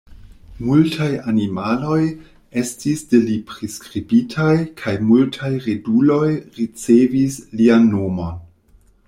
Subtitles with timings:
[0.67, 1.97] Multaj animaloj
[2.61, 4.49] estis de li priskribitaj
[4.81, 6.25] kaj multaj roduloj
[6.59, 8.35] ricevis lian nomon.